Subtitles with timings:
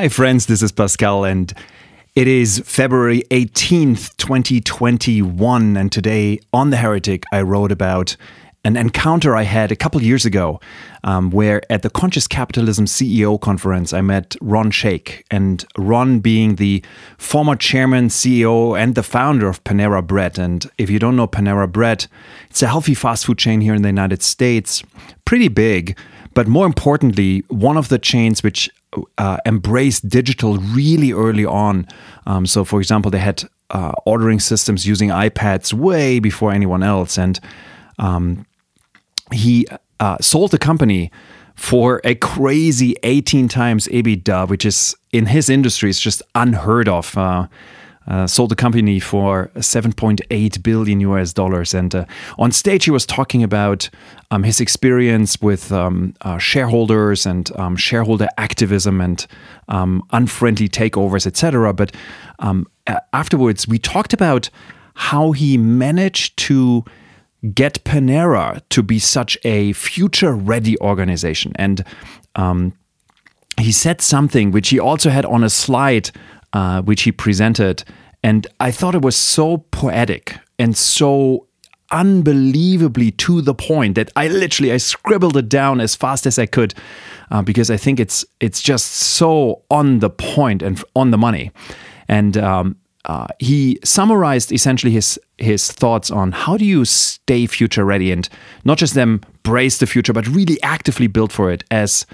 [0.00, 1.52] Hi, friends, this is Pascal, and
[2.14, 5.76] it is February 18th, 2021.
[5.76, 8.16] And today on The Heretic, I wrote about
[8.64, 10.60] an encounter I had a couple years ago,
[11.04, 15.22] um, where at the Conscious Capitalism CEO conference, I met Ron Shaich.
[15.30, 16.84] And Ron being the
[17.18, 20.38] former chairman, CEO, and the founder of Panera Bread.
[20.38, 22.06] And if you don't know Panera Bread,
[22.50, 24.82] it's a healthy fast food chain here in the United States,
[25.24, 25.96] pretty big.
[26.34, 28.70] But more importantly, one of the chains which
[29.18, 31.86] uh, embraced digital really early on.
[32.26, 37.18] Um, so, for example, they had uh, ordering systems using iPads way before anyone else.
[37.18, 37.38] And
[37.98, 38.46] um,
[39.32, 39.66] he
[40.00, 41.10] uh, sold the company
[41.54, 47.16] for a crazy 18 times EBITDA, which is in his industry is just unheard of.
[47.16, 47.48] Uh,
[48.06, 51.74] uh, sold the company for 7.8 billion US dollars.
[51.74, 52.06] And uh,
[52.38, 53.90] on stage, he was talking about
[54.30, 59.26] um, his experience with um, uh, shareholders and um, shareholder activism and
[59.68, 61.74] um, unfriendly takeovers, etc.
[61.74, 61.94] But
[62.38, 62.66] um,
[63.12, 64.48] afterwards, we talked about
[64.94, 66.84] how he managed to
[67.54, 71.52] get Panera to be such a future ready organization.
[71.56, 71.84] And
[72.34, 72.72] um,
[73.58, 76.10] he said something which he also had on a slide,
[76.52, 77.84] uh, which he presented.
[78.22, 81.46] And I thought it was so poetic and so
[81.90, 86.46] unbelievably to the point that I literally I scribbled it down as fast as I
[86.46, 86.74] could
[87.30, 91.50] uh, because I think it's it's just so on the point and on the money.
[92.08, 97.84] And um, uh, he summarized essentially his his thoughts on how do you stay future
[97.84, 98.28] ready and
[98.64, 101.64] not just them brace the future, but really actively build for it.
[101.70, 102.06] As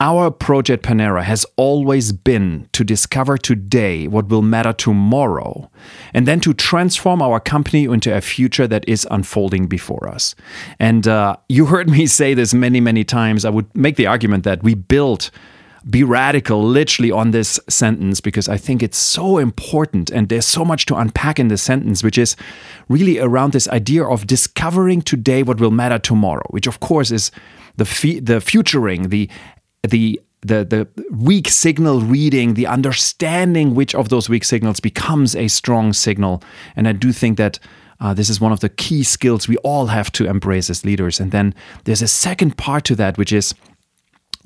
[0.00, 5.70] our project Panera has always been to discover today what will matter tomorrow,
[6.12, 10.34] and then to transform our company into a future that is unfolding before us.
[10.78, 13.44] And uh, you heard me say this many, many times.
[13.44, 15.30] I would make the argument that we built
[15.88, 20.64] be radical literally on this sentence because I think it's so important and there's so
[20.64, 22.36] much to unpack in this sentence, which is
[22.88, 27.30] really around this idea of discovering today what will matter tomorrow, which of course is
[27.76, 29.28] the the futuring, the
[29.82, 35.48] the the the weak signal reading, the understanding which of those weak signals becomes a
[35.48, 36.42] strong signal,
[36.76, 37.58] and I do think that.
[38.00, 41.20] Uh, this is one of the key skills we all have to embrace as leaders.
[41.20, 43.54] And then there's a second part to that, which is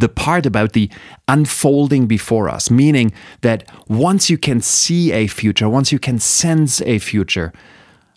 [0.00, 0.90] the part about the
[1.28, 3.12] unfolding before us, meaning
[3.42, 7.52] that once you can see a future, once you can sense a future,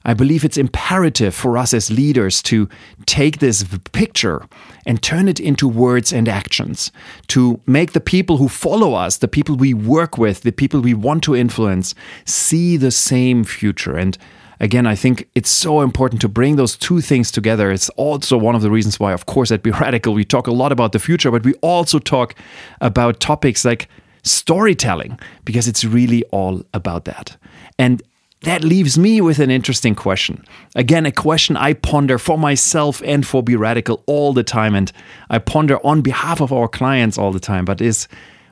[0.05, 2.67] I believe it's imperative for us as leaders to
[3.05, 4.45] take this picture
[4.85, 6.91] and turn it into words and actions,
[7.27, 10.93] to make the people who follow us, the people we work with, the people we
[10.93, 13.95] want to influence, see the same future.
[13.95, 14.17] And
[14.59, 17.71] again, I think it's so important to bring those two things together.
[17.71, 20.51] It's also one of the reasons why, of course, at Be Radical, we talk a
[20.51, 22.35] lot about the future, but we also talk
[22.81, 23.87] about topics like
[24.23, 27.35] storytelling, because it's really all about that.
[27.77, 28.01] And
[28.43, 30.43] that leaves me with an interesting question.
[30.75, 34.91] Again, a question I ponder for myself and for Be Radical all the time, and
[35.29, 38.07] I ponder on behalf of our clients all the time, but is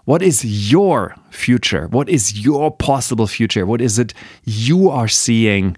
[0.05, 1.87] what is your future?
[1.87, 3.65] What is your possible future?
[3.65, 4.13] What is it
[4.45, 5.77] you are seeing?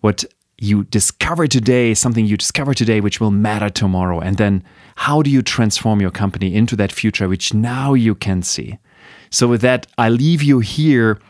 [0.00, 0.24] What
[0.60, 4.20] you discover today, something you discover today, which will matter tomorrow?
[4.20, 4.64] And then
[4.96, 8.78] how do you transform your company into that future, which now you can see?
[9.30, 11.20] So, with that, I leave you here.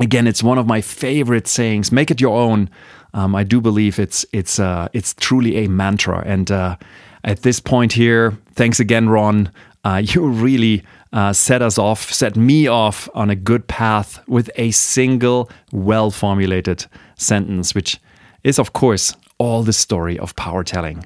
[0.00, 1.92] Again, it's one of my favorite sayings.
[1.92, 2.70] Make it your own.
[3.12, 6.22] Um, I do believe it's it's uh, it's truly a mantra.
[6.24, 6.76] And uh,
[7.22, 9.52] at this point here, thanks again, Ron.
[9.84, 14.50] Uh, you really uh, set us off, set me off on a good path with
[14.56, 17.98] a single, well formulated sentence, which
[18.42, 21.04] is, of course, all the story of power telling.